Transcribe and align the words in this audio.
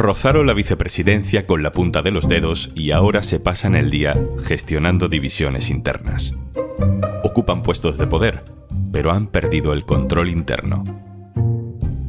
Rozaron 0.00 0.46
la 0.46 0.54
vicepresidencia 0.54 1.46
con 1.46 1.62
la 1.62 1.72
punta 1.72 2.00
de 2.00 2.10
los 2.10 2.26
dedos 2.26 2.72
y 2.74 2.92
ahora 2.92 3.22
se 3.22 3.38
pasan 3.38 3.74
el 3.74 3.90
día 3.90 4.16
gestionando 4.44 5.08
divisiones 5.08 5.68
internas. 5.68 6.34
Ocupan 7.22 7.62
puestos 7.62 7.98
de 7.98 8.06
poder, 8.06 8.46
pero 8.92 9.12
han 9.12 9.26
perdido 9.26 9.74
el 9.74 9.84
control 9.84 10.30
interno. 10.30 10.84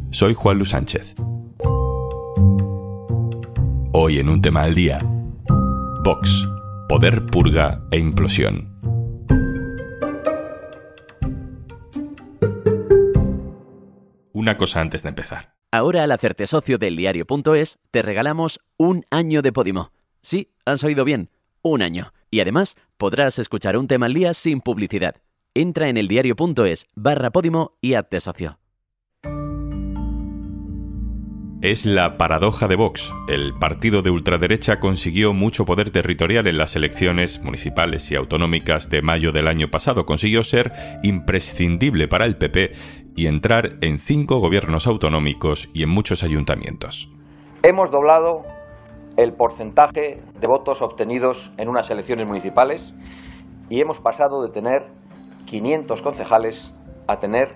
Soy 0.09 0.34
Juan 0.34 0.58
Luis 0.58 0.70
Sánchez. 0.70 1.16
Hoy 3.92 4.20
en 4.20 4.30
un 4.30 4.42
tema 4.42 4.62
al 4.62 4.73
día. 4.73 5.00
Vox, 6.02 6.48
poder 6.88 7.26
purga 7.26 7.82
e 7.92 8.00
implosión. 8.00 8.71
Una 14.32 14.55
cosa 14.55 14.80
antes 14.80 15.03
de 15.03 15.09
empezar. 15.09 15.51
Ahora 15.73 16.03
al 16.03 16.11
hacerte 16.11 16.48
socio 16.48 16.77
del 16.77 16.98
diario.es 16.98 17.80
te 17.91 18.02
regalamos 18.02 18.59
un 18.75 19.05
año 19.09 19.41
de 19.41 19.53
Podimo. 19.53 19.94
Sí, 20.21 20.52
has 20.66 20.84
oído 20.84 21.05
bien, 21.05 21.30
un 21.61 21.81
año. 21.81 22.13
Y 22.30 22.41
además 22.41 22.75
podrás 22.97 23.39
escuchar 23.39 23.77
un 23.77 23.88
tema 23.88 24.07
al 24.07 24.13
día 24.13 24.34
sin 24.34 24.59
publicidad. 24.59 25.16
Entra 25.53 25.88
en 25.88 25.95
eldiario.es 25.95 26.88
barra 26.94 27.31
Podimo 27.31 27.77
y 27.80 27.94
hazte 27.94 28.20
socio. 28.20 28.59
Es 31.61 31.85
la 31.85 32.17
paradoja 32.17 32.67
de 32.67 32.75
Vox. 32.75 33.13
El 33.30 33.53
partido 33.53 34.02
de 34.02 34.09
ultraderecha 34.09 34.80
consiguió 34.80 35.31
mucho 35.31 35.63
poder 35.63 35.91
territorial 35.91 36.47
en 36.47 36.58
las 36.58 36.75
elecciones 36.75 37.39
municipales 37.44 38.09
y 38.09 38.16
autonómicas 38.16 38.89
de 38.89 39.03
mayo 39.03 39.31
del 39.31 39.47
año 39.47 39.69
pasado. 39.69 40.08
Consiguió 40.08 40.41
ser 40.41 40.73
imprescindible 41.03 42.08
para 42.08 42.25
el 42.25 42.35
PP 42.35 42.73
y 43.16 43.28
entrar 43.28 43.78
en 43.82 43.98
cinco 43.98 44.40
gobiernos 44.40 44.88
autonómicos 44.88 45.70
y 45.74 45.84
en 45.84 45.90
muchos 45.90 46.24
ayuntamientos. 46.24 47.09
Hemos 47.64 47.92
doblado 47.92 48.44
el 49.18 49.34
porcentaje 49.34 50.20
de 50.40 50.48
votos 50.48 50.81
obtenidos 50.81 51.52
en 51.58 51.70
unas 51.70 51.90
elecciones 51.90 52.28
municipales 52.28 52.94
y 53.70 53.81
hemos 53.81 54.00
pasado 54.00 54.44
de 54.44 54.52
tener 54.52 54.84
500 55.45 56.02
concejales 56.02 56.72
a 57.08 57.18
tener 57.18 57.50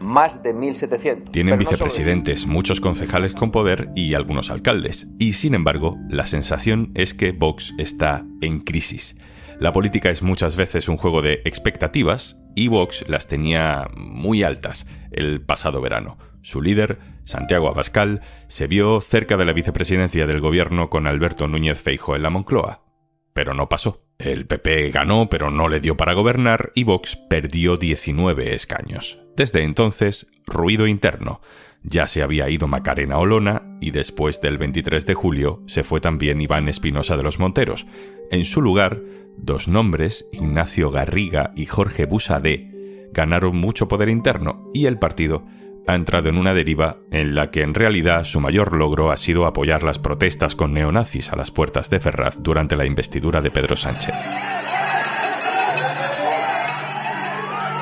más 0.00 0.42
de 0.42 0.50
1.700. 0.54 1.30
Tienen 1.32 1.58
vicepresidentes, 1.58 2.46
muchos 2.46 2.80
concejales 2.80 3.34
con 3.34 3.50
poder 3.50 3.88
y 3.96 4.14
algunos 4.14 4.50
alcaldes. 4.50 5.08
Y 5.18 5.32
sin 5.32 5.54
embargo, 5.54 5.96
la 6.08 6.26
sensación 6.26 6.92
es 6.94 7.14
que 7.14 7.32
Vox 7.32 7.74
está 7.78 8.24
en 8.40 8.60
crisis. 8.60 9.16
La 9.60 9.72
política 9.72 10.08
es 10.10 10.22
muchas 10.22 10.54
veces 10.54 10.88
un 10.88 10.96
juego 10.96 11.20
de 11.20 11.42
expectativas 11.44 12.38
y 12.54 12.68
Vox 12.68 13.04
las 13.08 13.26
tenía 13.26 13.88
muy 13.96 14.44
altas 14.44 14.86
el 15.10 15.40
pasado 15.40 15.80
verano. 15.80 16.16
Su 16.42 16.62
líder, 16.62 17.00
Santiago 17.24 17.68
Abascal, 17.68 18.20
se 18.46 18.68
vio 18.68 19.00
cerca 19.00 19.36
de 19.36 19.44
la 19.44 19.52
vicepresidencia 19.52 20.28
del 20.28 20.40
gobierno 20.40 20.88
con 20.90 21.08
Alberto 21.08 21.48
Núñez 21.48 21.82
Feijo 21.82 22.14
en 22.14 22.22
la 22.22 22.30
Moncloa. 22.30 22.84
Pero 23.34 23.52
no 23.52 23.68
pasó. 23.68 24.04
El 24.18 24.46
PP 24.46 24.90
ganó, 24.90 25.28
pero 25.28 25.50
no 25.50 25.68
le 25.68 25.80
dio 25.80 25.96
para 25.96 26.12
gobernar 26.12 26.70
y 26.76 26.84
Vox 26.84 27.16
perdió 27.16 27.76
19 27.76 28.54
escaños. 28.54 29.18
Desde 29.36 29.64
entonces, 29.64 30.28
ruido 30.46 30.86
interno. 30.86 31.40
Ya 31.82 32.06
se 32.06 32.22
había 32.22 32.48
ido 32.48 32.68
Macarena 32.68 33.18
Olona 33.18 33.76
y 33.80 33.90
después 33.90 34.40
del 34.40 34.58
23 34.58 35.04
de 35.06 35.14
julio 35.14 35.62
se 35.66 35.84
fue 35.84 36.00
también 36.00 36.40
Iván 36.40 36.68
Espinosa 36.68 37.16
de 37.16 37.22
los 37.22 37.38
Monteros. 37.38 37.86
En 38.30 38.44
su 38.44 38.60
lugar, 38.60 39.00
dos 39.38 39.68
nombres, 39.68 40.26
Ignacio 40.32 40.90
Garriga 40.90 41.52
y 41.56 41.66
Jorge 41.66 42.06
Busadé, 42.06 42.70
ganaron 43.12 43.56
mucho 43.56 43.88
poder 43.88 44.08
interno 44.08 44.70
y 44.74 44.86
el 44.86 44.98
partido 44.98 45.44
ha 45.86 45.94
entrado 45.94 46.28
en 46.28 46.36
una 46.36 46.52
deriva 46.52 46.98
en 47.10 47.34
la 47.34 47.50
que 47.50 47.62
en 47.62 47.72
realidad 47.72 48.24
su 48.24 48.40
mayor 48.40 48.74
logro 48.74 49.10
ha 49.10 49.16
sido 49.16 49.46
apoyar 49.46 49.82
las 49.82 49.98
protestas 49.98 50.54
con 50.54 50.74
neonazis 50.74 51.32
a 51.32 51.36
las 51.36 51.50
puertas 51.50 51.88
de 51.88 51.98
Ferraz 51.98 52.42
durante 52.42 52.76
la 52.76 52.84
investidura 52.84 53.40
de 53.40 53.50
Pedro 53.50 53.74
Sánchez. 53.74 54.14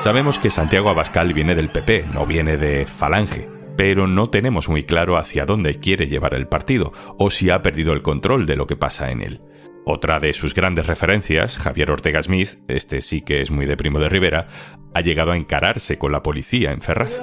Sabemos 0.03 0.39
que 0.39 0.49
Santiago 0.49 0.89
Abascal 0.89 1.33
viene 1.33 1.53
del 1.53 1.67
PP, 1.67 2.05
no 2.13 2.25
viene 2.25 2.55
de 2.55 2.85
Falange, 2.85 3.49
pero 3.75 4.07
no 4.07 4.29
tenemos 4.29 4.69
muy 4.69 4.83
claro 4.83 5.17
hacia 5.17 5.45
dónde 5.45 5.75
quiere 5.75 6.07
llevar 6.07 6.33
el 6.33 6.47
partido 6.47 6.93
o 7.17 7.29
si 7.29 7.49
ha 7.49 7.61
perdido 7.61 7.91
el 7.91 8.03
control 8.03 8.45
de 8.45 8.55
lo 8.55 8.67
que 8.67 8.77
pasa 8.77 9.11
en 9.11 9.21
él. 9.21 9.41
Otra 9.89 10.19
de 10.19 10.33
sus 10.33 10.53
grandes 10.53 10.85
referencias, 10.85 11.57
Javier 11.57 11.91
Ortega 11.91 12.21
Smith, 12.21 12.59
este 12.67 13.01
sí 13.01 13.21
que 13.21 13.41
es 13.41 13.51
muy 13.51 13.65
de 13.65 13.77
primo 13.77 13.99
de 13.99 14.09
Rivera, 14.09 14.47
ha 14.93 14.99
llegado 14.99 15.31
a 15.31 15.37
encararse 15.37 15.97
con 15.97 16.11
la 16.11 16.21
policía 16.21 16.73
en 16.73 16.81
Ferraz. 16.81 17.21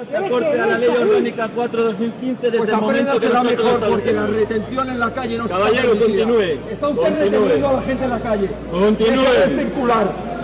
Caballero, 5.47 5.89
continúe. 5.99 6.41
Está 6.71 6.87
usted 6.87 7.63
a 7.63 7.71
la 7.71 7.81
gente 7.83 8.03
en 8.03 8.09
la 8.09 8.19
calle. 8.19 8.49
Continúe. 8.71 10.34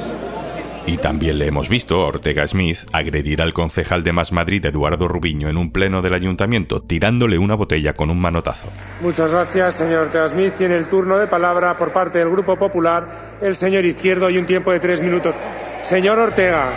Y 0.88 0.98
también 0.98 1.38
le 1.38 1.48
hemos 1.48 1.70
visto 1.70 2.02
a 2.02 2.08
Ortega 2.08 2.48
Smith 2.48 2.80
agredir 2.92 3.42
al 3.42 3.54
concejal 3.54 4.04
de 4.04 4.14
Más 4.14 4.32
Madrid, 4.32 4.66
Eduardo 4.66 5.08
Rubiño, 5.08 5.48
en 5.48 5.58
un 5.58 5.72
pleno 5.72 6.02
del 6.02 6.14
ayuntamiento, 6.14 6.82
tirándole 6.82 7.38
una 7.38 7.56
botella 7.56 7.94
con 7.94 8.10
un 8.10 8.20
manotazo. 8.20 8.70
Muchas 9.02 9.32
gracias, 9.32 9.76
señor 9.76 10.08
Ortega 10.08 10.30
Smith. 10.30 10.54
Tiene 10.58 10.76
el 10.76 10.88
turno 10.88 11.18
de 11.18 11.28
palabra 11.28 11.78
por 11.78 11.94
parte 11.94 12.20
del 12.20 12.30
Grupo 12.30 12.58
Popular 12.58 13.38
el 13.42 13.56
señor 13.56 13.86
Izquierdo 13.86 14.30
y 14.30 14.38
un 14.38 14.46
tiempo 14.46 14.72
de 14.72 14.80
tres 14.80 15.02
minutos. 15.02 15.36
Señor 15.84 16.18
Ortega. 16.18 16.72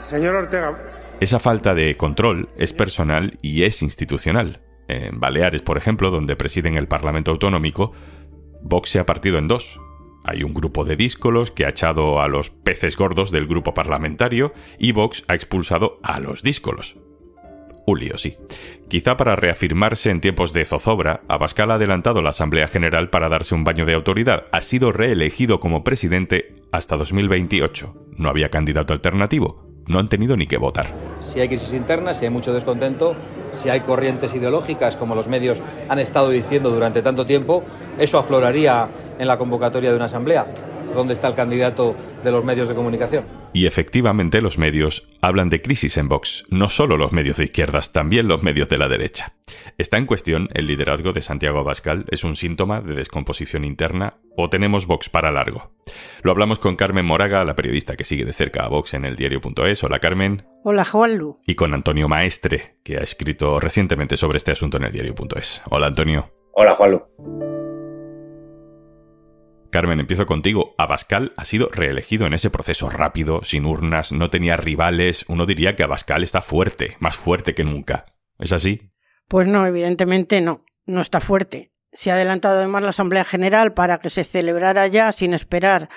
Señor 0.00 0.34
Ortega. 0.34 0.76
Esa 1.20 1.38
falta 1.38 1.74
de 1.74 1.96
control 1.96 2.48
es 2.56 2.72
personal 2.72 3.38
y 3.40 3.62
es 3.62 3.82
institucional. 3.82 4.60
En 4.88 5.20
Baleares, 5.20 5.62
por 5.62 5.78
ejemplo, 5.78 6.10
donde 6.10 6.36
presiden 6.36 6.76
el 6.76 6.88
Parlamento 6.88 7.30
Autonómico, 7.30 7.92
Vox 8.62 8.90
se 8.90 8.98
ha 8.98 9.06
partido 9.06 9.38
en 9.38 9.48
dos 9.48 9.80
hay 10.24 10.42
un 10.42 10.54
grupo 10.54 10.84
de 10.84 10.96
díscolos 10.96 11.52
que 11.52 11.66
ha 11.66 11.68
echado 11.68 12.20
a 12.20 12.28
los 12.28 12.50
peces 12.50 12.96
gordos 12.96 13.30
del 13.30 13.46
grupo 13.46 13.74
parlamentario 13.74 14.52
y 14.78 14.92
Vox 14.92 15.24
ha 15.28 15.34
expulsado 15.34 15.98
a 16.02 16.18
los 16.18 16.42
díscolos. 16.42 16.96
Lío, 17.86 18.16
sí. 18.16 18.36
Quizá 18.88 19.16
para 19.18 19.36
reafirmarse 19.36 20.10
en 20.10 20.20
tiempos 20.20 20.54
de 20.54 20.64
zozobra, 20.64 21.20
Abascal 21.28 21.70
ha 21.70 21.74
adelantado 21.74 22.22
la 22.22 22.30
Asamblea 22.30 22.66
General 22.66 23.10
para 23.10 23.28
darse 23.28 23.54
un 23.54 23.64
baño 23.64 23.84
de 23.84 23.92
autoridad. 23.92 24.46
Ha 24.52 24.62
sido 24.62 24.90
reelegido 24.90 25.60
como 25.60 25.84
presidente 25.84 26.54
hasta 26.72 26.96
2028. 26.96 27.94
No 28.16 28.30
había 28.30 28.48
candidato 28.48 28.94
alternativo. 28.94 29.73
No 29.86 29.98
han 29.98 30.08
tenido 30.08 30.36
ni 30.36 30.46
que 30.46 30.56
votar. 30.56 30.86
Si 31.20 31.40
hay 31.40 31.48
crisis 31.48 31.72
interna, 31.72 32.14
si 32.14 32.24
hay 32.24 32.30
mucho 32.30 32.52
descontento, 32.52 33.14
si 33.52 33.68
hay 33.68 33.80
corrientes 33.80 34.34
ideológicas, 34.34 34.96
como 34.96 35.14
los 35.14 35.28
medios 35.28 35.60
han 35.88 35.98
estado 35.98 36.30
diciendo 36.30 36.70
durante 36.70 37.02
tanto 37.02 37.26
tiempo, 37.26 37.62
eso 37.98 38.18
afloraría 38.18 38.88
en 39.18 39.28
la 39.28 39.38
convocatoria 39.38 39.90
de 39.90 39.96
una 39.96 40.06
asamblea. 40.06 40.46
¿Dónde 40.92 41.14
está 41.14 41.28
el 41.28 41.34
candidato 41.34 41.94
de 42.22 42.30
los 42.30 42.44
medios 42.44 42.68
de 42.68 42.74
comunicación? 42.74 43.43
Y 43.54 43.66
efectivamente 43.66 44.42
los 44.42 44.58
medios 44.58 45.08
hablan 45.22 45.48
de 45.48 45.62
crisis 45.62 45.96
en 45.96 46.08
Vox, 46.08 46.44
no 46.50 46.68
solo 46.68 46.96
los 46.96 47.12
medios 47.12 47.36
de 47.36 47.44
izquierdas, 47.44 47.92
también 47.92 48.26
los 48.26 48.42
medios 48.42 48.68
de 48.68 48.78
la 48.78 48.88
derecha. 48.88 49.34
¿Está 49.78 49.96
en 49.96 50.06
cuestión 50.06 50.48
el 50.54 50.66
liderazgo 50.66 51.12
de 51.12 51.22
Santiago 51.22 51.60
Abascal? 51.60 52.04
¿Es 52.10 52.24
un 52.24 52.34
síntoma 52.34 52.80
de 52.80 52.96
descomposición 52.96 53.64
interna 53.64 54.14
o 54.36 54.50
tenemos 54.50 54.88
Vox 54.88 55.08
para 55.08 55.30
largo? 55.30 55.70
Lo 56.22 56.32
hablamos 56.32 56.58
con 56.58 56.74
Carmen 56.74 57.06
Moraga, 57.06 57.44
la 57.44 57.54
periodista 57.54 57.94
que 57.94 58.02
sigue 58.02 58.24
de 58.24 58.32
cerca 58.32 58.64
a 58.64 58.68
Vox 58.68 58.92
en 58.92 59.04
el 59.04 59.14
diario.es. 59.14 59.84
Hola 59.84 60.00
Carmen. 60.00 60.44
Hola 60.64 60.84
Juanlu. 60.84 61.38
Y 61.46 61.54
con 61.54 61.74
Antonio 61.74 62.08
Maestre, 62.08 62.78
que 62.82 62.96
ha 62.96 63.02
escrito 63.02 63.60
recientemente 63.60 64.16
sobre 64.16 64.38
este 64.38 64.50
asunto 64.50 64.78
en 64.78 64.84
el 64.84 64.92
diario.es. 64.92 65.62
Hola 65.70 65.86
Antonio. 65.86 66.32
Hola 66.54 66.74
Juanlu. 66.74 67.63
Carmen, 69.74 69.98
empiezo 69.98 70.24
contigo. 70.24 70.76
Abascal 70.78 71.32
ha 71.36 71.44
sido 71.44 71.66
reelegido 71.66 72.28
en 72.28 72.32
ese 72.32 72.48
proceso 72.48 72.90
rápido, 72.90 73.40
sin 73.42 73.66
urnas, 73.66 74.12
no 74.12 74.30
tenía 74.30 74.56
rivales. 74.56 75.24
Uno 75.26 75.46
diría 75.46 75.74
que 75.74 75.82
Abascal 75.82 76.22
está 76.22 76.42
fuerte, 76.42 76.96
más 77.00 77.16
fuerte 77.16 77.56
que 77.56 77.64
nunca. 77.64 78.04
¿Es 78.38 78.52
así? 78.52 78.78
Pues 79.26 79.48
no, 79.48 79.66
evidentemente 79.66 80.40
no. 80.40 80.60
No 80.86 81.00
está 81.00 81.18
fuerte. 81.18 81.72
Se 81.92 82.12
ha 82.12 82.14
adelantado 82.14 82.58
además 82.58 82.84
la 82.84 82.90
Asamblea 82.90 83.24
General 83.24 83.74
para 83.74 83.98
que 83.98 84.10
se 84.10 84.22
celebrara 84.22 84.86
ya 84.86 85.10
sin 85.10 85.34
esperar 85.34 85.88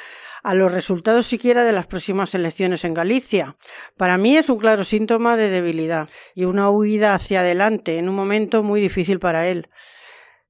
a 0.41 0.55
los 0.55 0.71
resultados 0.71 1.27
siquiera 1.27 1.63
de 1.63 1.73
las 1.73 1.85
próximas 1.85 2.33
elecciones 2.33 2.83
en 2.83 2.95
Galicia. 2.95 3.57
Para 3.95 4.17
mí 4.17 4.37
es 4.37 4.49
un 4.49 4.57
claro 4.57 4.85
síntoma 4.85 5.37
de 5.37 5.51
debilidad 5.51 6.09
y 6.33 6.45
una 6.45 6.71
huida 6.71 7.13
hacia 7.13 7.41
adelante 7.41 7.99
en 7.99 8.09
un 8.09 8.15
momento 8.15 8.63
muy 8.63 8.81
difícil 8.81 9.19
para 9.19 9.47
él 9.47 9.69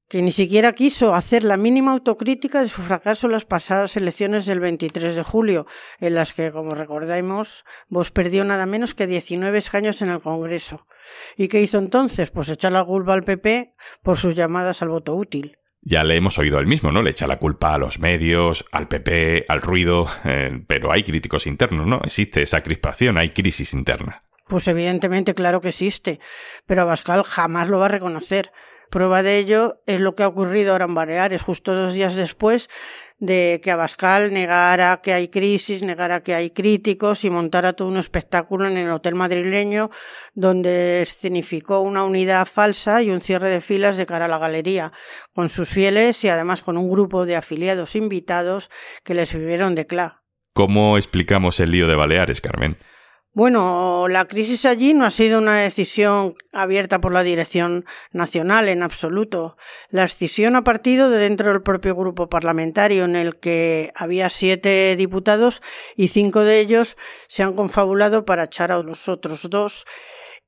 que 0.09 0.21
ni 0.21 0.31
siquiera 0.31 0.73
quiso 0.73 1.15
hacer 1.15 1.43
la 1.43 1.57
mínima 1.57 1.91
autocrítica 1.91 2.61
de 2.61 2.69
su 2.69 2.81
fracaso 2.81 3.27
en 3.27 3.33
las 3.33 3.45
pasadas 3.45 3.97
elecciones 3.97 4.45
del 4.45 4.59
23 4.59 5.15
de 5.15 5.23
julio, 5.23 5.65
en 5.99 6.15
las 6.15 6.33
que, 6.33 6.51
como 6.51 6.75
recordamos, 6.75 7.65
vos 7.89 8.11
perdió 8.11 8.43
nada 8.45 8.65
menos 8.65 8.93
que 8.93 9.07
19 9.07 9.57
escaños 9.57 10.01
en 10.01 10.09
el 10.09 10.21
Congreso. 10.21 10.87
¿Y 11.35 11.49
qué 11.49 11.61
hizo 11.61 11.77
entonces? 11.77 12.31
Pues 12.31 12.49
echar 12.49 12.71
la 12.71 12.85
culpa 12.85 13.13
al 13.13 13.23
PP 13.23 13.73
por 14.01 14.17
sus 14.17 14.35
llamadas 14.35 14.81
al 14.81 14.89
voto 14.89 15.15
útil. 15.15 15.57
Ya 15.81 16.03
le 16.03 16.15
hemos 16.15 16.37
oído 16.37 16.59
el 16.59 16.67
mismo, 16.67 16.91
¿no? 16.91 17.01
Le 17.01 17.11
echa 17.11 17.27
la 17.27 17.39
culpa 17.39 17.73
a 17.73 17.77
los 17.77 17.99
medios, 17.99 18.65
al 18.71 18.87
PP, 18.87 19.45
al 19.47 19.61
ruido, 19.61 20.07
eh, 20.25 20.63
pero 20.67 20.91
hay 20.91 21.03
críticos 21.03 21.47
internos, 21.47 21.85
¿no? 21.85 22.01
Existe 22.03 22.41
esa 22.41 22.61
crispación, 22.61 23.17
hay 23.17 23.29
crisis 23.29 23.73
interna. 23.73 24.23
Pues 24.47 24.67
evidentemente, 24.69 25.33
claro 25.33 25.59
que 25.59 25.69
existe, 25.69 26.19
pero 26.65 26.83
Abascal 26.83 27.23
jamás 27.23 27.67
lo 27.67 27.79
va 27.79 27.85
a 27.85 27.89
reconocer 27.89 28.51
Prueba 28.89 29.23
de 29.23 29.37
ello 29.37 29.81
es 29.85 29.99
lo 29.99 30.15
que 30.15 30.23
ha 30.23 30.27
ocurrido 30.27 30.71
ahora 30.71 30.85
en 30.85 30.95
Baleares, 30.95 31.41
justo 31.41 31.75
dos 31.75 31.93
días 31.93 32.15
después 32.15 32.69
de 33.19 33.59
que 33.63 33.71
Abascal 33.71 34.31
negara 34.31 35.01
que 35.01 35.13
hay 35.13 35.27
crisis, 35.27 35.81
negara 35.81 36.21
que 36.21 36.35
hay 36.35 36.51
críticos 36.51 37.23
y 37.23 37.29
montara 37.29 37.73
todo 37.73 37.87
un 37.87 37.97
espectáculo 37.97 38.67
en 38.67 38.77
el 38.77 38.91
hotel 38.91 39.15
madrileño 39.15 39.89
donde 40.35 41.01
escenificó 41.01 41.79
una 41.79 42.03
unidad 42.03 42.45
falsa 42.45 43.01
y 43.01 43.09
un 43.09 43.21
cierre 43.21 43.49
de 43.49 43.61
filas 43.61 43.97
de 43.97 44.05
cara 44.05 44.25
a 44.25 44.29
la 44.29 44.37
galería, 44.37 44.91
con 45.33 45.49
sus 45.49 45.67
fieles 45.67 46.23
y 46.23 46.29
además 46.29 46.61
con 46.61 46.77
un 46.77 46.89
grupo 46.89 47.25
de 47.25 47.35
afiliados 47.35 47.95
invitados 47.95 48.69
que 49.03 49.15
le 49.15 49.25
sirvieron 49.25 49.75
de 49.75 49.87
cla. 49.87 50.23
¿Cómo 50.53 50.97
explicamos 50.97 51.59
el 51.59 51.71
lío 51.71 51.87
de 51.87 51.95
Baleares, 51.95 52.41
Carmen? 52.41 52.77
Bueno, 53.37 54.07
la 54.07 54.25
crisis 54.25 54.65
allí 54.65 54.95
no 54.95 55.05
ha 55.05 55.11
sido 55.11 55.37
una 55.37 55.59
decisión 55.59 56.33
abierta 56.53 56.99
por 56.99 57.13
la 57.13 57.21
dirección 57.21 57.85
nacional 58.11 58.67
en 58.67 58.81
absoluto. 58.81 59.57
La 59.91 60.05
escisión 60.05 60.55
ha 60.55 60.63
partido 60.63 61.11
de 61.11 61.19
dentro 61.19 61.51
del 61.51 61.61
propio 61.61 61.93
grupo 61.93 62.29
parlamentario 62.29 63.05
en 63.05 63.15
el 63.15 63.35
que 63.35 63.91
había 63.93 64.31
siete 64.31 64.95
diputados 64.95 65.61
y 65.95 66.07
cinco 66.07 66.39
de 66.39 66.59
ellos 66.59 66.97
se 67.27 67.43
han 67.43 67.53
confabulado 67.53 68.25
para 68.25 68.45
echar 68.45 68.71
a 68.71 68.81
los 68.81 69.07
otros 69.07 69.47
dos 69.51 69.85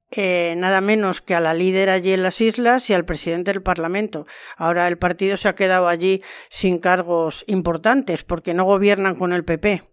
eh, 0.09 0.55
nada 0.57 0.81
menos 0.81 1.21
que 1.21 1.35
a 1.35 1.39
la 1.39 1.53
líder 1.53 1.91
allí 1.91 2.13
en 2.13 2.23
las 2.23 2.41
islas 2.41 2.89
y 2.89 2.95
al 2.95 3.05
presidente 3.05 3.53
del 3.53 3.61
Parlamento. 3.61 4.25
Ahora 4.57 4.87
el 4.87 4.97
partido 4.97 5.37
se 5.37 5.47
ha 5.47 5.53
quedado 5.53 5.87
allí 5.89 6.23
sin 6.49 6.79
cargos 6.79 7.43
importantes 7.45 8.23
porque 8.23 8.55
no 8.55 8.63
gobiernan 8.63 9.13
con 9.13 9.31
el 9.31 9.45
PP. 9.45 9.83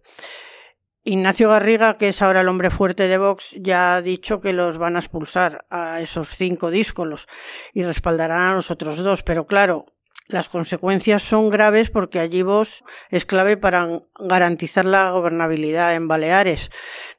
Ignacio 1.07 1.47
Garriga, 1.47 1.97
que 1.97 2.09
es 2.09 2.21
ahora 2.21 2.41
el 2.41 2.49
hombre 2.49 2.69
fuerte 2.69 3.07
de 3.07 3.17
Vox, 3.17 3.55
ya 3.57 3.95
ha 3.95 4.01
dicho 4.01 4.41
que 4.41 4.51
los 4.51 4.77
van 4.77 4.97
a 4.97 4.99
expulsar 4.99 5.65
a 5.69 6.01
esos 6.01 6.35
cinco 6.35 6.69
díscolos 6.69 7.27
y 7.73 7.83
respaldarán 7.83 8.41
a 8.41 8.55
los 8.55 8.71
otros 8.71 9.01
dos. 9.01 9.23
Pero 9.23 9.47
claro, 9.47 9.85
las 10.27 10.49
consecuencias 10.49 11.23
son 11.23 11.49
graves 11.49 11.91
porque 11.91 12.19
allí 12.19 12.41
Vox 12.41 12.83
es 13.09 13.25
clave 13.25 13.55
para 13.55 14.01
garantizar 14.19 14.83
la 14.83 15.11
gobernabilidad 15.11 15.95
en 15.95 16.09
Baleares. 16.09 16.71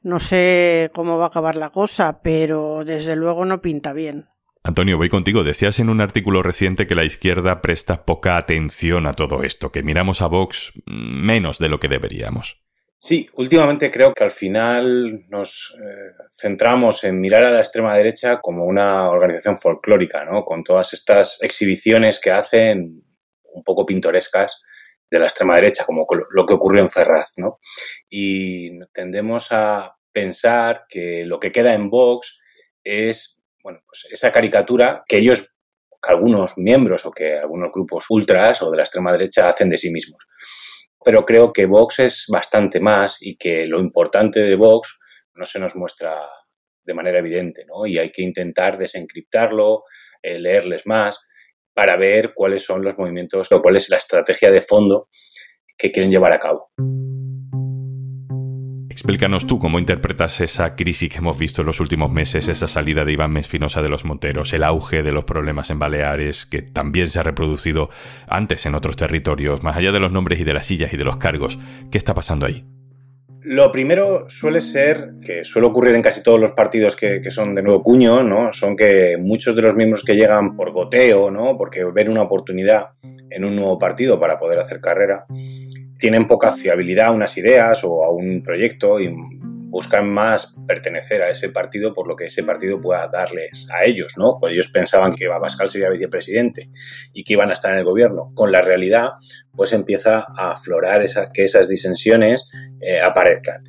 No 0.03 0.19
sé 0.19 0.91
cómo 0.93 1.17
va 1.17 1.25
a 1.25 1.29
acabar 1.29 1.55
la 1.55 1.71
cosa, 1.71 2.21
pero 2.21 2.83
desde 2.85 3.15
luego 3.15 3.43
no 3.45 3.59
pinta 3.59 3.91
bien. 3.91 4.29
Antonio, 4.61 4.97
voy 4.97 5.09
contigo. 5.09 5.43
Decías 5.43 5.79
en 5.79 5.89
un 5.89 5.99
artículo 5.99 6.43
reciente 6.43 6.85
que 6.85 6.93
la 6.93 7.05
izquierda 7.05 7.61
presta 7.61 8.05
poca 8.05 8.37
atención 8.37 9.07
a 9.07 9.13
todo 9.13 9.41
esto, 9.41 9.71
que 9.71 9.81
miramos 9.81 10.21
a 10.21 10.27
Vox 10.27 10.73
menos 10.85 11.57
de 11.57 11.69
lo 11.69 11.79
que 11.79 11.87
deberíamos. 11.87 12.68
Sí, 13.01 13.29
últimamente 13.35 13.89
creo 13.89 14.13
que 14.13 14.25
al 14.25 14.31
final 14.31 15.25
nos 15.29 15.73
eh, 15.81 16.25
centramos 16.37 17.05
en 17.05 17.21
mirar 17.21 17.45
a 17.45 17.51
la 17.51 17.59
extrema 17.59 17.95
derecha 17.95 18.41
como 18.41 18.65
una 18.65 19.09
organización 19.09 19.55
folclórica, 19.55 20.25
¿no? 20.25 20.43
Con 20.43 20.65
todas 20.65 20.91
estas 20.91 21.37
exhibiciones 21.41 22.19
que 22.19 22.31
hacen 22.31 23.01
un 23.53 23.63
poco 23.63 23.85
pintorescas 23.85 24.61
de 25.09 25.17
la 25.17 25.27
extrema 25.27 25.55
derecha, 25.55 25.85
como 25.85 26.05
lo 26.29 26.45
que 26.45 26.53
ocurrió 26.53 26.81
en 26.83 26.89
Ferraz, 26.89 27.35
¿no? 27.37 27.59
Y 28.09 28.77
tendemos 28.91 29.47
a 29.51 29.95
pensar 30.11 30.83
que 30.89 31.25
lo 31.25 31.39
que 31.39 31.53
queda 31.53 31.73
en 31.73 31.89
Vox 31.89 32.41
es, 32.83 33.41
bueno, 33.63 33.79
pues 33.85 34.07
esa 34.11 34.33
caricatura 34.33 35.05
que 35.07 35.19
ellos, 35.19 35.55
que 35.89 36.11
algunos 36.11 36.57
miembros 36.57 37.05
o 37.05 37.11
que 37.11 37.37
algunos 37.37 37.71
grupos 37.71 38.07
ultras 38.09 38.61
o 38.61 38.69
de 38.69 38.75
la 38.75 38.83
extrema 38.83 39.13
derecha 39.13 39.47
hacen 39.47 39.69
de 39.69 39.77
sí 39.77 39.89
mismos 39.89 40.21
pero 41.03 41.25
creo 41.25 41.53
que 41.53 41.65
Vox 41.65 41.99
es 41.99 42.25
bastante 42.27 42.79
más 42.79 43.17
y 43.21 43.37
que 43.37 43.65
lo 43.65 43.79
importante 43.79 44.41
de 44.41 44.55
Vox 44.55 44.99
no 45.35 45.45
se 45.45 45.59
nos 45.59 45.75
muestra 45.75 46.19
de 46.83 46.93
manera 46.93 47.19
evidente, 47.19 47.65
¿no? 47.65 47.85
Y 47.85 47.97
hay 47.97 48.11
que 48.11 48.21
intentar 48.21 48.77
desencriptarlo, 48.77 49.83
eh, 50.21 50.39
leerles 50.39 50.85
más 50.85 51.19
para 51.73 51.95
ver 51.97 52.33
cuáles 52.33 52.63
son 52.63 52.83
los 52.83 52.97
movimientos 52.97 53.51
o 53.51 53.61
cuál 53.61 53.77
es 53.77 53.89
la 53.89 53.97
estrategia 53.97 54.51
de 54.51 54.61
fondo 54.61 55.07
que 55.77 55.91
quieren 55.91 56.11
llevar 56.11 56.33
a 56.33 56.39
cabo. 56.39 56.67
Explícanos 58.99 59.47
tú 59.47 59.59
cómo 59.59 59.79
interpretas 59.79 60.41
esa 60.41 60.75
crisis 60.75 61.09
que 61.09 61.19
hemos 61.19 61.39
visto 61.39 61.61
en 61.61 61.67
los 61.67 61.79
últimos 61.79 62.11
meses, 62.11 62.49
esa 62.49 62.67
salida 62.67 63.05
de 63.05 63.13
Iván 63.13 63.37
Espinosa 63.37 63.81
de 63.81 63.87
los 63.87 64.03
Monteros, 64.03 64.51
el 64.51 64.61
auge 64.61 65.03
de 65.03 65.13
los 65.13 65.23
problemas 65.23 65.69
en 65.69 65.79
Baleares, 65.79 66.45
que 66.45 66.61
también 66.61 67.09
se 67.09 67.17
ha 67.17 67.23
reproducido 67.23 67.89
antes 68.27 68.65
en 68.65 68.75
otros 68.75 68.97
territorios, 68.97 69.63
más 69.63 69.77
allá 69.77 69.93
de 69.93 70.01
los 70.01 70.11
nombres 70.11 70.41
y 70.41 70.43
de 70.43 70.53
las 70.53 70.65
sillas 70.65 70.91
y 70.91 70.97
de 70.97 71.05
los 71.05 71.15
cargos. 71.15 71.57
¿Qué 71.89 71.97
está 71.97 72.13
pasando 72.13 72.45
ahí? 72.45 72.65
Lo 73.41 73.71
primero 73.71 74.29
suele 74.29 74.59
ser, 74.59 75.13
que 75.25 75.45
suele 75.45 75.69
ocurrir 75.69 75.95
en 75.95 76.01
casi 76.01 76.21
todos 76.21 76.41
los 76.41 76.51
partidos 76.51 76.97
que, 76.97 77.21
que, 77.21 77.31
son 77.31 77.55
de 77.55 77.63
nuevo 77.63 77.81
cuño, 77.81 78.21
¿no? 78.21 78.51
Son 78.51 78.75
que 78.75 79.15
muchos 79.17 79.55
de 79.55 79.61
los 79.61 79.75
miembros 79.75 80.03
que 80.03 80.15
llegan 80.17 80.57
por 80.57 80.73
goteo, 80.73 81.31
¿no? 81.31 81.57
Porque 81.57 81.85
ven 81.85 82.09
una 82.09 82.23
oportunidad 82.23 82.89
en 83.29 83.45
un 83.45 83.55
nuevo 83.55 83.79
partido 83.79 84.19
para 84.19 84.37
poder 84.37 84.59
hacer 84.59 84.81
carrera, 84.81 85.25
tienen 85.99 86.27
poca 86.27 86.51
fiabilidad 86.51 87.07
a 87.07 87.11
unas 87.11 87.37
ideas 87.37 87.83
o 87.83 88.03
a 88.03 88.11
un 88.11 88.41
proyecto 88.41 88.99
y 88.99 89.13
buscan 89.69 90.09
más 90.09 90.55
pertenecer 90.67 91.21
a 91.21 91.29
ese 91.29 91.49
partido 91.49 91.93
por 91.93 92.07
lo 92.07 92.15
que 92.15 92.25
ese 92.25 92.43
partido 92.43 92.81
pueda 92.81 93.07
darles 93.07 93.67
a 93.71 93.85
ellos, 93.85 94.13
¿no? 94.17 94.37
Pues 94.39 94.53
ellos 94.53 94.69
pensaban 94.69 95.11
que 95.11 95.27
Abascal 95.27 95.69
sería 95.69 95.89
vicepresidente 95.89 96.69
y 97.13 97.23
que 97.23 97.33
iban 97.33 97.49
a 97.49 97.53
estar 97.53 97.71
en 97.73 97.79
el 97.79 97.85
gobierno. 97.85 98.31
Con 98.33 98.51
la 98.51 98.61
realidad, 98.61 99.11
pues 99.55 99.71
empieza 99.73 100.25
a 100.35 100.53
aflorar 100.53 101.01
esa, 101.01 101.31
que 101.31 101.43
esas 101.43 101.69
disensiones 101.69 102.49
eh, 102.81 102.99
aparezcan. 102.99 103.63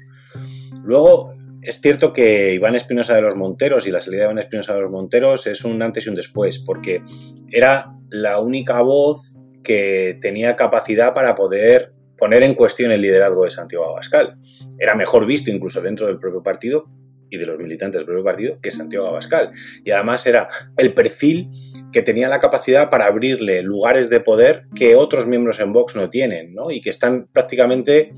Luego, 0.82 1.34
es 1.62 1.80
cierto 1.80 2.12
que 2.14 2.54
Iván 2.54 2.76
Espinosa 2.76 3.14
de 3.14 3.22
los 3.22 3.36
Monteros 3.36 3.86
y 3.86 3.90
la 3.90 4.00
salida 4.00 4.22
de 4.22 4.26
Iván 4.26 4.38
Espinosa 4.38 4.74
de 4.74 4.80
los 4.80 4.90
Monteros 4.90 5.46
es 5.46 5.64
un 5.64 5.82
antes 5.82 6.06
y 6.06 6.08
un 6.08 6.14
después, 6.14 6.58
porque 6.58 7.02
era 7.50 7.92
la 8.08 8.40
única 8.40 8.80
voz 8.80 9.36
que 9.62 10.18
tenía 10.22 10.56
capacidad 10.56 11.12
para 11.12 11.34
poder 11.34 11.92
poner 12.20 12.44
en 12.44 12.54
cuestión 12.54 12.92
el 12.92 13.00
liderazgo 13.02 13.44
de 13.44 13.50
Santiago 13.50 13.86
Abascal. 13.86 14.36
Era 14.78 14.94
mejor 14.94 15.26
visto 15.26 15.50
incluso 15.50 15.80
dentro 15.80 16.06
del 16.06 16.20
propio 16.20 16.42
partido 16.42 16.84
y 17.30 17.38
de 17.38 17.46
los 17.46 17.58
militantes 17.58 17.98
del 17.98 18.06
propio 18.06 18.24
partido 18.24 18.60
que 18.60 18.70
Santiago 18.70 19.06
Abascal. 19.06 19.50
Y 19.84 19.90
además 19.90 20.26
era 20.26 20.48
el 20.76 20.92
perfil 20.92 21.48
que 21.92 22.02
tenía 22.02 22.28
la 22.28 22.38
capacidad 22.38 22.90
para 22.90 23.06
abrirle 23.06 23.62
lugares 23.62 24.10
de 24.10 24.20
poder 24.20 24.66
que 24.74 24.94
otros 24.94 25.26
miembros 25.26 25.58
en 25.60 25.72
Vox 25.72 25.96
no 25.96 26.10
tienen, 26.10 26.54
¿no? 26.54 26.70
Y 26.70 26.80
que 26.80 26.90
están 26.90 27.26
prácticamente 27.32 28.12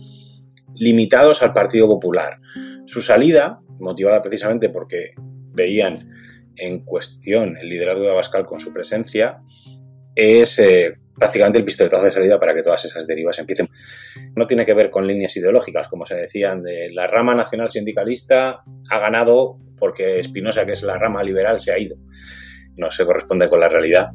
limitados 0.74 1.42
al 1.42 1.52
Partido 1.52 1.86
Popular. 1.86 2.34
Su 2.86 3.00
salida, 3.00 3.60
motivada 3.78 4.20
precisamente 4.20 4.68
porque 4.68 5.12
veían 5.54 6.10
en 6.56 6.84
cuestión 6.84 7.56
el 7.56 7.68
liderazgo 7.68 8.02
de 8.02 8.10
Abascal 8.10 8.46
con 8.46 8.60
su 8.60 8.72
presencia, 8.72 9.40
es 10.14 10.58
eh, 10.58 10.98
prácticamente 11.18 11.58
el 11.58 11.64
pistoletazo 11.64 12.04
de 12.04 12.12
salida 12.12 12.38
para 12.38 12.54
que 12.54 12.62
todas 12.62 12.84
esas 12.84 13.06
derivas 13.06 13.38
empiecen. 13.38 13.68
No 14.34 14.46
tiene 14.46 14.64
que 14.64 14.74
ver 14.74 14.90
con 14.90 15.06
líneas 15.06 15.36
ideológicas, 15.36 15.88
como 15.88 16.06
se 16.06 16.16
decían, 16.16 16.62
de 16.62 16.90
la 16.92 17.06
rama 17.06 17.34
nacional 17.34 17.70
sindicalista 17.70 18.62
ha 18.90 18.98
ganado 18.98 19.58
porque 19.78 20.20
Espinosa, 20.20 20.64
que 20.64 20.72
es 20.72 20.82
la 20.82 20.96
rama 20.96 21.22
liberal, 21.22 21.60
se 21.60 21.72
ha 21.72 21.78
ido. 21.78 21.96
No 22.76 22.90
se 22.90 23.04
corresponde 23.04 23.48
con 23.48 23.60
la 23.60 23.68
realidad, 23.68 24.10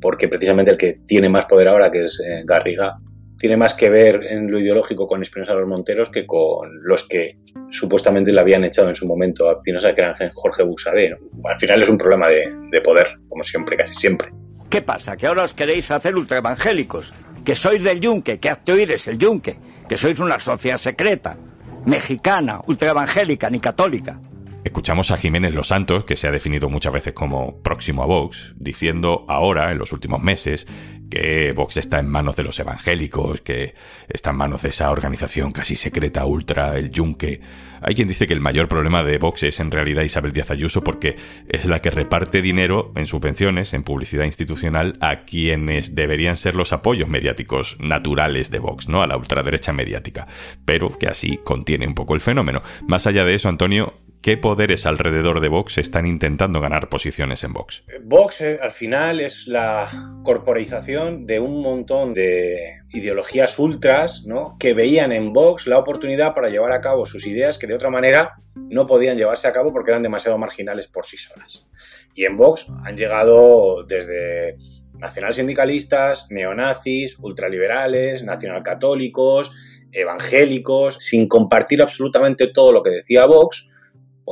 porque 0.00 0.28
precisamente 0.28 0.72
el 0.72 0.76
que 0.76 0.98
tiene 1.06 1.28
más 1.28 1.46
poder 1.46 1.68
ahora, 1.68 1.90
que 1.90 2.04
es 2.04 2.20
eh, 2.26 2.42
Garriga, 2.44 2.98
tiene 3.38 3.56
más 3.56 3.74
que 3.74 3.88
ver 3.88 4.20
en 4.28 4.50
lo 4.50 4.60
ideológico 4.60 5.06
con 5.06 5.22
Espinosa 5.22 5.54
los 5.54 5.66
Monteros 5.66 6.10
que 6.10 6.26
con 6.26 6.68
los 6.84 7.08
que 7.08 7.38
supuestamente 7.70 8.30
le 8.30 8.40
habían 8.40 8.64
echado 8.64 8.88
en 8.88 8.94
su 8.94 9.06
momento 9.06 9.48
a 9.48 9.54
Espinosa, 9.54 9.94
que 9.94 10.00
eran 10.00 10.14
Jorge 10.34 10.62
Busadé. 10.62 11.16
Al 11.44 11.58
final 11.58 11.82
es 11.82 11.88
un 11.88 11.98
problema 11.98 12.28
de 12.28 12.80
poder, 12.82 13.16
como 13.28 13.42
siempre, 13.42 13.76
casi 13.76 13.94
siempre. 13.94 14.41
¿Qué 14.72 14.80
pasa? 14.80 15.18
¿Que 15.18 15.26
ahora 15.26 15.44
os 15.44 15.52
queréis 15.52 15.90
hacer 15.90 16.16
ultraevangélicos? 16.16 17.12
¿Que 17.44 17.54
sois 17.54 17.84
del 17.84 18.00
yunque? 18.00 18.40
¿Que 18.40 18.48
hazte 18.48 18.72
oír 18.72 18.90
es 18.90 19.06
el 19.06 19.18
yunque? 19.18 19.58
¿Que 19.86 19.98
sois 19.98 20.18
una 20.18 20.40
sociedad 20.40 20.78
secreta? 20.78 21.36
Mexicana, 21.84 22.58
ultraevangélica, 22.66 23.50
ni 23.50 23.60
católica. 23.60 24.18
Escuchamos 24.64 25.10
a 25.10 25.16
Jiménez 25.16 25.54
Los 25.54 25.68
Santos, 25.68 26.04
que 26.04 26.14
se 26.14 26.28
ha 26.28 26.30
definido 26.30 26.68
muchas 26.68 26.92
veces 26.92 27.14
como 27.14 27.60
próximo 27.62 28.04
a 28.04 28.06
Vox, 28.06 28.54
diciendo 28.56 29.24
ahora, 29.28 29.72
en 29.72 29.78
los 29.78 29.92
últimos 29.92 30.22
meses, 30.22 30.68
que 31.10 31.52
Vox 31.52 31.76
está 31.78 31.98
en 31.98 32.08
manos 32.08 32.36
de 32.36 32.44
los 32.44 32.58
evangélicos, 32.60 33.40
que 33.40 33.74
está 34.08 34.30
en 34.30 34.36
manos 34.36 34.62
de 34.62 34.68
esa 34.68 34.90
organización 34.92 35.50
casi 35.50 35.74
secreta 35.74 36.24
ultra, 36.24 36.78
el 36.78 36.92
Yunque. 36.92 37.40
Hay 37.82 37.96
quien 37.96 38.06
dice 38.06 38.28
que 38.28 38.34
el 38.34 38.40
mayor 38.40 38.68
problema 38.68 39.02
de 39.02 39.18
Vox 39.18 39.42
es 39.42 39.58
en 39.58 39.72
realidad 39.72 40.04
Isabel 40.04 40.32
Díaz 40.32 40.52
Ayuso 40.52 40.84
porque 40.84 41.16
es 41.48 41.64
la 41.64 41.82
que 41.82 41.90
reparte 41.90 42.40
dinero 42.40 42.92
en 42.94 43.08
subvenciones, 43.08 43.74
en 43.74 43.82
publicidad 43.82 44.24
institucional, 44.24 44.96
a 45.00 45.18
quienes 45.20 45.96
deberían 45.96 46.36
ser 46.36 46.54
los 46.54 46.72
apoyos 46.72 47.08
mediáticos 47.08 47.76
naturales 47.80 48.52
de 48.52 48.60
Vox, 48.60 48.88
¿no? 48.88 49.02
A 49.02 49.08
la 49.08 49.16
ultraderecha 49.16 49.72
mediática. 49.72 50.28
Pero 50.64 50.96
que 50.96 51.08
así 51.08 51.40
contiene 51.44 51.88
un 51.88 51.94
poco 51.94 52.14
el 52.14 52.20
fenómeno. 52.20 52.62
Más 52.86 53.08
allá 53.08 53.24
de 53.24 53.34
eso, 53.34 53.48
Antonio, 53.48 53.94
¿Qué 54.22 54.36
poderes 54.36 54.86
alrededor 54.86 55.40
de 55.40 55.48
Vox 55.48 55.78
están 55.78 56.06
intentando 56.06 56.60
ganar 56.60 56.88
posiciones 56.88 57.42
en 57.42 57.52
Vox? 57.52 57.82
Vox 58.04 58.40
eh, 58.40 58.56
al 58.62 58.70
final 58.70 59.18
es 59.18 59.48
la 59.48 59.88
corporización 60.22 61.26
de 61.26 61.40
un 61.40 61.60
montón 61.60 62.14
de 62.14 62.82
ideologías 62.90 63.58
ultras 63.58 64.24
¿no? 64.24 64.56
que 64.60 64.74
veían 64.74 65.10
en 65.10 65.32
Vox 65.32 65.66
la 65.66 65.76
oportunidad 65.76 66.34
para 66.34 66.50
llevar 66.50 66.70
a 66.70 66.80
cabo 66.80 67.04
sus 67.04 67.26
ideas 67.26 67.58
que 67.58 67.66
de 67.66 67.74
otra 67.74 67.90
manera 67.90 68.34
no 68.54 68.86
podían 68.86 69.18
llevarse 69.18 69.48
a 69.48 69.52
cabo 69.52 69.72
porque 69.72 69.90
eran 69.90 70.04
demasiado 70.04 70.38
marginales 70.38 70.86
por 70.86 71.04
sí 71.04 71.16
solas. 71.16 71.66
Y 72.14 72.24
en 72.24 72.36
Vox 72.36 72.68
han 72.84 72.96
llegado 72.96 73.82
desde 73.82 74.56
nacionalsindicalistas, 75.00 76.28
neonazis, 76.30 77.18
ultraliberales, 77.18 78.22
nacionalcatólicos, 78.22 79.50
evangélicos, 79.90 80.98
sin 81.00 81.26
compartir 81.26 81.82
absolutamente 81.82 82.46
todo 82.46 82.70
lo 82.70 82.84
que 82.84 82.90
decía 82.90 83.26
Vox, 83.26 83.71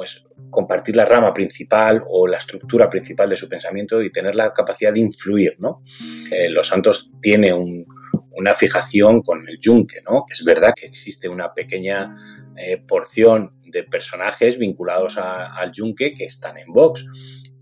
pues 0.00 0.24
compartir 0.48 0.96
la 0.96 1.04
rama 1.04 1.34
principal 1.34 2.02
o 2.08 2.26
la 2.26 2.38
estructura 2.38 2.88
principal 2.88 3.28
de 3.28 3.36
su 3.36 3.50
pensamiento 3.50 4.00
y 4.00 4.10
tener 4.10 4.34
la 4.34 4.50
capacidad 4.50 4.94
de 4.94 5.00
influir, 5.00 5.56
¿no? 5.58 5.82
Eh, 6.30 6.48
Los 6.48 6.68
Santos 6.68 7.12
tiene 7.20 7.52
una 7.52 8.54
fijación 8.54 9.20
con 9.20 9.46
el 9.46 9.58
yunque, 9.60 10.00
¿no? 10.00 10.24
Es 10.26 10.42
verdad 10.42 10.72
que 10.74 10.86
existe 10.86 11.28
una 11.28 11.52
pequeña 11.52 12.16
eh, 12.56 12.78
porción 12.78 13.60
de 13.66 13.82
personajes 13.82 14.56
vinculados 14.56 15.18
al 15.18 15.70
yunque 15.70 16.14
que 16.14 16.24
están 16.24 16.56
en 16.56 16.72
Vox. 16.72 17.06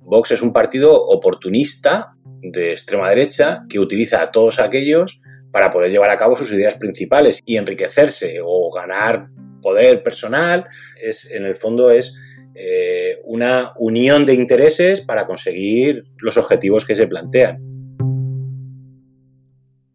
Vox 0.03 0.31
es 0.31 0.41
un 0.41 0.53
partido 0.53 0.95
oportunista 0.95 2.13
de 2.41 2.71
extrema 2.71 3.09
derecha 3.09 3.65
que 3.69 3.81
utiliza 3.81 4.23
a 4.23 4.31
todos 4.31 4.61
aquellos 4.61 5.21
para 5.51 5.71
poder 5.71 5.91
llevar 5.91 6.11
a 6.11 6.17
cabo 6.17 6.37
sus 6.37 6.53
ideas 6.53 6.77
principales 6.77 7.41
y 7.45 7.57
enriquecerse 7.57 8.39
o 8.45 8.71
ganar 8.73 9.27
poder 9.61 10.05
personal, 10.05 10.67
es, 11.01 11.31
en 11.33 11.45
el 11.45 11.57
fondo 11.57 11.91
es 11.91 12.17
eh, 12.61 13.21
una 13.25 13.73
unión 13.77 14.27
de 14.27 14.35
intereses 14.35 15.01
para 15.01 15.27
conseguir 15.27 16.05
los 16.19 16.37
objetivos 16.37 16.85
que 16.85 16.97
se 16.97 17.07
plantean. 17.07 17.59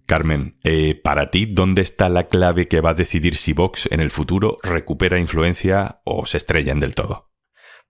Carmen, 0.05 0.55
eh, 0.63 0.95
para 0.95 1.29
ti, 1.29 1.45
¿dónde 1.45 1.81
está 1.81 2.07
la 2.07 2.27
clave 2.27 2.67
que 2.67 2.81
va 2.81 2.91
a 2.91 2.93
decidir 2.93 3.35
si 3.35 3.51
Vox 3.51 3.87
en 3.91 3.99
el 3.99 4.11
futuro 4.11 4.57
recupera 4.63 5.19
influencia 5.19 6.01
o 6.05 6.25
se 6.25 6.37
estrellan 6.37 6.79
del 6.79 6.95
todo? 6.95 7.32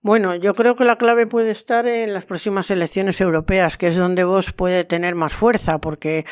Bueno, 0.04 0.34
yo 0.34 0.54
creo 0.54 0.76
que 0.76 0.84
la 0.84 0.98
clave 0.98 1.26
puede 1.26 1.50
estar 1.50 1.86
en 1.86 2.12
las 2.12 2.26
próximas 2.26 2.70
elecciones 2.70 3.22
europeas, 3.22 3.78
que 3.78 3.86
es 3.86 3.96
donde 3.96 4.22
vos 4.24 4.52
puede 4.52 4.84
tener 4.84 5.14
más 5.14 5.32
fuerza, 5.32 5.78
porque 5.78 6.26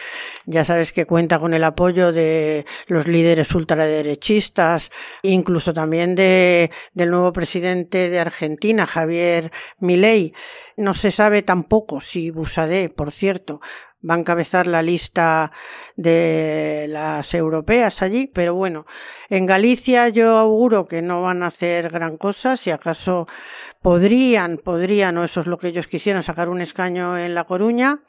ya 0.45 0.62
sabes 0.67 0.93
que 0.93 1.07
cuenta 1.07 1.38
con 1.38 1.55
el 1.55 1.64
apoyo 1.64 2.12
de 2.12 2.67
los 2.87 3.09
líderes 3.09 3.55
ultraderechistas, 3.55 4.91
incluso 5.23 5.73
también 5.73 6.14
de, 6.14 6.71
del 6.93 7.11
nuevo 7.12 7.33
presidente 7.33 8.11
de 8.11 8.21
Argentina, 8.21 8.87
Javier 8.87 9.50
Milei. 9.79 10.35
No 10.76 10.95
se 10.95 11.11
sabe 11.11 11.43
tampoco 11.43 12.00
si 12.00 12.31
Busadé, 12.31 12.88
por 12.88 13.11
cierto, 13.11 13.61
va 14.09 14.14
a 14.14 14.19
encabezar 14.19 14.67
la 14.67 14.83
lista 14.83 15.52
de 15.97 16.87
las 16.88 17.33
europeas 17.35 18.02
allí, 18.02 18.26
pero 18.26 18.55
bueno, 18.55 18.87
en 19.29 19.47
Galicia 19.47 20.09
yo 20.09 20.38
auguro 20.38 20.87
que 20.87 21.02
no 21.02 21.23
van 21.23 21.43
a 21.43 21.49
hacer 21.49 21.91
gran 21.91 22.17
cosa, 22.17 22.57
si 22.57 22.71
acaso 22.71 23.26
podrían, 23.81 24.59
podrían, 24.59 25.19
o 25.19 25.25
eso 25.25 25.41
es 25.41 25.47
lo 25.47 25.59
que 25.59 25.69
ellos 25.69 25.87
quisieran, 25.87 26.23
sacar 26.23 26.49
un 26.49 26.61
escaño 26.61 27.17
en 27.17 27.35
La 27.35 27.45
Coruña. 27.45 28.02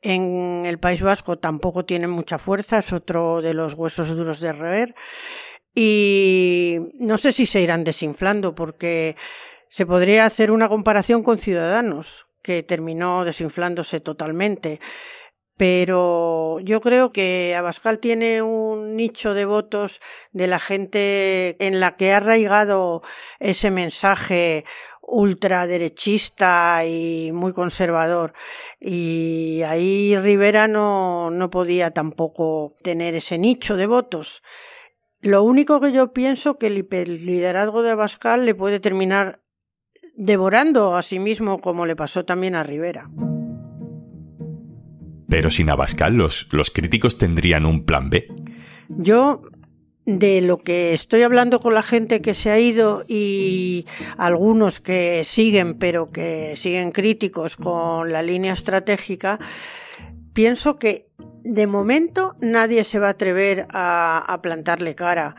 En 0.00 0.64
el 0.64 0.78
País 0.78 1.02
Vasco 1.02 1.38
tampoco 1.38 1.84
tienen 1.84 2.10
mucha 2.10 2.38
fuerza, 2.38 2.78
es 2.78 2.92
otro 2.92 3.42
de 3.42 3.52
los 3.52 3.74
huesos 3.74 4.08
duros 4.16 4.40
de 4.40 4.52
rever. 4.52 4.94
Y 5.74 6.78
no 6.94 7.18
sé 7.18 7.32
si 7.32 7.46
se 7.46 7.60
irán 7.60 7.84
desinflando, 7.84 8.54
porque 8.54 9.14
se 9.70 9.86
podría 9.86 10.24
hacer 10.24 10.50
una 10.50 10.68
comparación 10.68 11.22
con 11.22 11.38
Ciudadanos, 11.38 12.26
que 12.42 12.62
terminó 12.62 13.24
desinflándose 13.24 14.00
totalmente. 14.00 14.80
Pero 15.58 16.60
yo 16.60 16.80
creo 16.80 17.10
que 17.10 17.54
Abascal 17.56 17.98
tiene 17.98 18.42
un 18.42 18.94
nicho 18.94 19.34
de 19.34 19.44
votos 19.44 20.00
de 20.30 20.46
la 20.46 20.60
gente 20.60 21.56
en 21.58 21.80
la 21.80 21.96
que 21.96 22.12
ha 22.12 22.18
arraigado 22.18 23.02
ese 23.40 23.72
mensaje 23.72 24.64
ultraderechista 25.02 26.84
y 26.86 27.32
muy 27.32 27.52
conservador. 27.52 28.34
Y 28.78 29.62
ahí 29.66 30.16
Rivera 30.16 30.68
no, 30.68 31.30
no 31.30 31.50
podía 31.50 31.90
tampoco 31.90 32.76
tener 32.82 33.16
ese 33.16 33.36
nicho 33.36 33.76
de 33.76 33.86
votos. 33.86 34.42
Lo 35.20 35.42
único 35.42 35.80
que 35.80 35.90
yo 35.90 36.12
pienso 36.12 36.58
que 36.58 36.68
el 36.68 37.26
liderazgo 37.26 37.82
de 37.82 37.90
Abascal 37.90 38.46
le 38.46 38.54
puede 38.54 38.78
terminar 38.78 39.40
devorando 40.18 40.96
a 40.96 41.02
sí 41.02 41.20
mismo 41.20 41.60
como 41.60 41.86
le 41.86 41.96
pasó 41.96 42.24
también 42.24 42.56
a 42.56 42.64
Rivera. 42.64 43.08
Pero 45.28 45.50
sin 45.50 45.70
Abascal, 45.70 46.14
los, 46.14 46.48
los 46.50 46.70
críticos 46.70 47.18
tendrían 47.18 47.64
un 47.64 47.84
plan 47.84 48.10
B. 48.10 48.26
Yo 48.88 49.42
de 50.06 50.40
lo 50.40 50.58
que 50.58 50.92
estoy 50.94 51.22
hablando 51.22 51.60
con 51.60 51.74
la 51.74 51.82
gente 51.82 52.20
que 52.20 52.34
se 52.34 52.50
ha 52.50 52.58
ido 52.58 53.04
y 53.06 53.86
algunos 54.16 54.80
que 54.80 55.22
siguen, 55.24 55.74
pero 55.74 56.10
que 56.10 56.54
siguen 56.56 56.90
críticos 56.90 57.56
con 57.56 58.10
la 58.10 58.22
línea 58.22 58.54
estratégica, 58.54 59.38
pienso 60.32 60.78
que 60.78 61.10
de 61.44 61.66
momento 61.66 62.34
nadie 62.40 62.82
se 62.84 62.98
va 62.98 63.08
a 63.08 63.10
atrever 63.10 63.68
a, 63.70 64.24
a 64.26 64.42
plantarle 64.42 64.94
cara. 64.94 65.36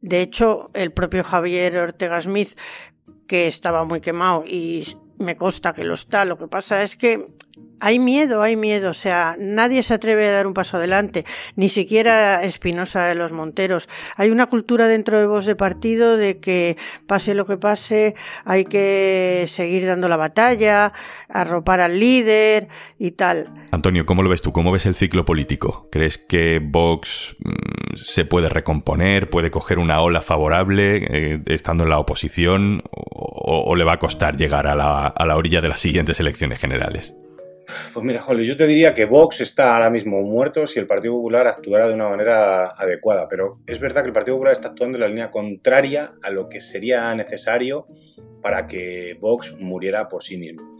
De 0.00 0.22
hecho, 0.22 0.70
el 0.74 0.92
propio 0.92 1.22
Javier 1.22 1.76
Ortega 1.76 2.20
Smith, 2.20 2.56
que 3.26 3.48
estaba 3.48 3.84
muy 3.84 4.00
quemado 4.00 4.44
y 4.46 4.96
me 5.18 5.36
consta 5.36 5.72
que 5.72 5.84
lo 5.84 5.94
está, 5.94 6.24
lo 6.24 6.38
que 6.38 6.48
pasa 6.48 6.82
es 6.82 6.96
que 6.96 7.26
hay 7.80 7.98
miedo, 7.98 8.42
hay 8.42 8.56
miedo, 8.56 8.90
o 8.90 8.94
sea, 8.94 9.36
nadie 9.38 9.82
se 9.82 9.94
atreve 9.94 10.26
a 10.26 10.32
dar 10.32 10.46
un 10.46 10.54
paso 10.54 10.76
adelante, 10.76 11.24
ni 11.56 11.68
siquiera 11.68 12.42
Espinosa 12.42 13.06
de 13.06 13.14
los 13.14 13.32
Monteros. 13.32 13.88
Hay 14.16 14.30
una 14.30 14.46
cultura 14.46 14.88
dentro 14.88 15.18
de 15.18 15.26
vos 15.26 15.46
de 15.46 15.56
partido 15.56 16.16
de 16.16 16.38
que 16.38 16.76
pase 17.06 17.34
lo 17.34 17.44
que 17.44 17.58
pase, 17.58 18.14
hay 18.44 18.64
que 18.64 19.44
seguir 19.48 19.86
dando 19.86 20.08
la 20.08 20.16
batalla, 20.16 20.92
arropar 21.28 21.80
al 21.80 22.00
líder 22.00 22.68
y 22.98 23.12
tal. 23.12 23.52
Antonio, 23.70 24.06
¿cómo 24.06 24.22
lo 24.22 24.30
ves 24.30 24.42
tú? 24.42 24.52
¿Cómo 24.52 24.72
ves 24.72 24.86
el 24.86 24.94
ciclo 24.94 25.24
político? 25.24 25.88
¿Crees 25.92 26.18
que 26.18 26.60
Vox 26.62 27.36
mm, 27.40 27.96
se 27.96 28.24
puede 28.24 28.48
recomponer, 28.48 29.28
puede 29.28 29.50
coger 29.50 29.78
una 29.78 30.00
ola 30.00 30.22
favorable 30.22 31.06
eh, 31.08 31.42
estando 31.46 31.84
en 31.84 31.90
la 31.90 31.98
oposición 31.98 32.82
o, 32.90 33.74
le 33.76 33.84
va 33.84 33.94
a 33.94 33.98
costar 33.98 34.36
llegar 34.36 34.66
a 34.66 34.74
la 34.74 35.36
orilla 35.36 35.60
de 35.60 35.68
las 35.68 35.80
siguientes 35.80 36.18
elecciones 36.18 36.58
generales? 36.58 37.14
Pues 37.92 38.04
mira, 38.04 38.20
Jolly, 38.20 38.46
yo 38.46 38.56
te 38.56 38.66
diría 38.66 38.94
que 38.94 39.06
Vox 39.06 39.40
está 39.40 39.74
ahora 39.74 39.90
mismo 39.90 40.22
muerto 40.22 40.66
si 40.66 40.78
el 40.78 40.86
Partido 40.86 41.14
Popular 41.14 41.46
actuara 41.46 41.88
de 41.88 41.94
una 41.94 42.08
manera 42.08 42.68
adecuada, 42.68 43.26
pero 43.28 43.60
es 43.66 43.80
verdad 43.80 44.02
que 44.02 44.08
el 44.08 44.12
Partido 44.12 44.36
Popular 44.36 44.52
está 44.52 44.68
actuando 44.68 44.98
en 44.98 45.02
la 45.02 45.08
línea 45.08 45.30
contraria 45.30 46.14
a 46.22 46.30
lo 46.30 46.48
que 46.48 46.60
sería 46.60 47.14
necesario 47.14 47.86
para 48.40 48.66
que 48.66 49.16
Vox 49.20 49.56
muriera 49.58 50.06
por 50.08 50.22
sí 50.22 50.36
mismo. 50.36 50.78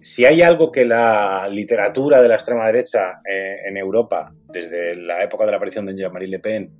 Si 0.00 0.24
hay 0.24 0.40
algo 0.40 0.70
que 0.70 0.84
la 0.84 1.48
literatura 1.50 2.22
de 2.22 2.28
la 2.28 2.36
extrema 2.36 2.66
derecha 2.66 3.20
eh, 3.28 3.56
en 3.66 3.76
Europa, 3.76 4.32
desde 4.52 4.94
la 4.94 5.22
época 5.22 5.44
de 5.44 5.50
la 5.50 5.56
aparición 5.56 5.84
de 5.86 5.96
Jean-Marie 5.96 6.28
Le 6.28 6.38
Pen, 6.38 6.70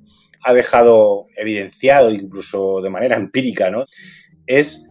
ha 0.45 0.55
dejado 0.55 1.26
evidenciado 1.37 2.11
incluso 2.11 2.81
de 2.81 2.90
manera 2.90 3.16
empírica, 3.16 3.71
¿no? 3.71 3.85
es 4.47 4.88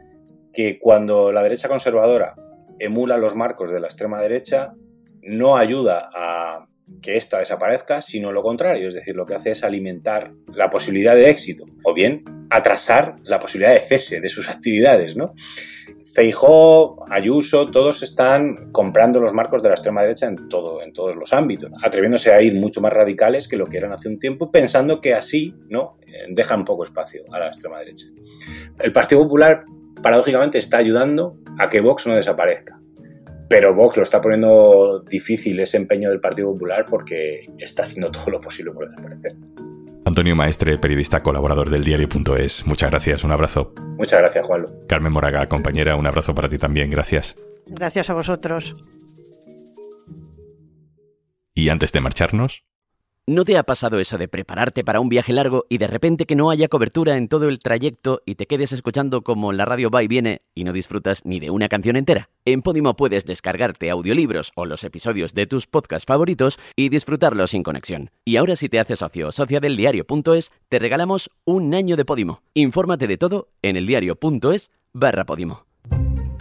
que 0.54 0.80
cuando 0.80 1.32
la 1.32 1.44
derecha 1.44 1.68
conservadora 1.68 2.36
emula 2.80 3.18
los 3.18 3.36
marcos 3.36 3.72
de 3.72 3.80
la 3.80 3.88
extrema 3.88 4.22
derecha, 4.22 4.74
no 5.22 5.58
ayuda 5.58 6.10
a 6.14 6.68
que 7.02 7.18
ésta 7.18 7.40
desaparezca, 7.40 8.02
sino 8.02 8.32
lo 8.32 8.44
contrario, 8.44 8.88
es 8.88 8.94
decir, 8.94 9.16
lo 9.16 9.26
que 9.26 9.36
hace 9.36 9.52
es 9.52 9.64
alimentar 9.64 10.32
la 10.54 10.70
posibilidad 10.70 11.16
de 11.16 11.30
éxito, 11.30 11.66
o 11.84 11.94
bien 11.94 12.24
atrasar 12.50 13.16
la 13.24 13.40
posibilidad 13.40 13.74
de 13.74 13.80
cese 13.80 14.22
de 14.22 14.30
sus 14.30 14.50
actividades, 14.50 15.16
¿no? 15.16 15.34
Feijó, 16.14 17.04
Ayuso, 17.12 17.70
todos 17.70 18.02
están 18.02 18.72
comprando 18.72 19.20
los 19.20 19.34
marcos 19.34 19.62
de 19.62 19.68
la 19.68 19.76
extrema 19.76 20.02
derecha 20.02 20.28
en, 20.28 20.48
todo, 20.48 20.82
en 20.82 20.94
todos 20.94 21.16
los 21.16 21.34
ámbitos, 21.34 21.70
atreviéndose 21.84 22.32
a 22.32 22.42
ir 22.42 22.56
mucho 22.56 22.80
más 22.80 22.94
radicales 22.94 23.50
que 23.50 23.58
lo 23.58 23.66
que 23.66 23.78
eran 23.78 23.92
hace 23.92 24.08
un 24.08 24.18
tiempo, 24.18 24.50
pensando 24.50 25.02
que 25.02 25.14
así 25.14 25.54
¿no? 25.68 25.98
dejan 26.30 26.64
poco 26.64 26.84
espacio 26.86 27.24
a 27.32 27.40
la 27.40 27.48
extrema 27.48 27.80
derecha. 27.80 28.06
El 28.80 28.94
Partido 28.94 29.24
Popular 29.24 29.66
paradójicamente 30.06 30.60
está 30.60 30.78
ayudando 30.78 31.36
a 31.58 31.68
que 31.68 31.82
Vox 31.82 32.06
no 32.06 32.14
desaparezca. 32.14 32.80
Pero 33.50 33.74
Vox 33.74 33.98
lo 33.98 34.04
está 34.04 34.22
poniendo 34.22 35.00
difícil 35.00 35.60
ese 35.60 35.78
empeño 35.78 36.12
del 36.12 36.20
Partido 36.20 36.52
Popular 36.54 36.86
porque 36.88 37.48
está 37.58 37.82
haciendo 37.82 38.12
todo 38.12 38.30
lo 38.30 38.40
posible 38.40 38.72
por 38.72 38.88
desaparecer. 38.88 39.34
Antonio 40.06 40.36
Maestre, 40.36 40.78
periodista 40.78 41.24
colaborador 41.24 41.72
del 41.72 41.84
diario.es. 41.84 42.68
Muchas 42.68 42.92
gracias, 42.92 43.24
un 43.24 43.32
abrazo. 43.32 43.74
Muchas 43.98 44.20
gracias, 44.20 44.46
Juanlo. 44.46 44.86
Carmen 44.88 45.12
Moraga, 45.12 45.50
compañera, 45.50 45.96
un 45.96 46.06
abrazo 46.06 46.36
para 46.36 46.50
ti 46.50 46.60
también, 46.60 46.92
gracias. 46.92 47.36
Gracias 47.66 48.08
a 48.12 48.14
vosotros. 48.14 48.76
Y 51.56 51.70
antes 51.70 51.92
de 51.92 52.02
marcharnos, 52.02 52.64
¿No 53.28 53.44
te 53.44 53.58
ha 53.58 53.64
pasado 53.64 53.98
eso 53.98 54.20
de 54.20 54.28
prepararte 54.28 54.84
para 54.84 55.00
un 55.00 55.10
viaje 55.10 55.34
largo 55.34 55.66
y 55.68 55.80
de 55.80 55.88
repente 55.88 56.28
que 56.28 56.36
no 56.36 56.52
haya 56.52 56.68
cobertura 56.68 57.18
en 57.18 57.28
todo 57.28 57.50
el 57.50 57.58
trayecto 57.58 58.22
y 58.24 58.36
te 58.36 58.46
quedes 58.46 58.72
escuchando 58.72 59.24
como 59.24 59.52
la 59.52 59.66
radio 59.66 59.90
va 59.90 60.04
y 60.04 60.08
viene 60.08 60.44
y 60.54 60.64
no 60.64 60.74
disfrutas 60.74 61.26
ni 61.26 61.40
de 61.40 61.50
una 61.50 61.68
canción 61.68 61.96
entera? 61.96 62.30
En 62.46 62.62
Podimo 62.62 62.96
puedes 62.96 63.26
descargarte 63.26 63.90
audiolibros 63.90 64.52
o 64.54 64.68
los 64.68 64.84
episodios 64.84 65.34
de 65.34 65.48
tus 65.48 65.66
podcasts 65.66 66.06
favoritos 66.06 66.60
y 66.76 66.90
disfrutarlos 66.90 67.50
sin 67.50 67.64
conexión. 67.64 68.12
Y 68.26 68.36
ahora 68.36 68.56
si 68.56 68.70
te 68.70 68.80
haces 68.80 69.00
socio 69.00 69.30
o 69.30 69.32
socia 69.32 69.60
del 69.60 69.76
diario.es, 69.76 70.52
te 70.70 70.78
regalamos 70.78 71.32
un 71.46 71.74
año 71.74 71.98
de 71.98 72.06
Podimo. 72.06 72.44
Infórmate 72.54 73.08
de 73.08 73.18
todo 73.18 73.48
en 73.64 73.76
eldiario.es 73.76 74.70
barra 74.94 75.26
Podimo. 75.26 75.66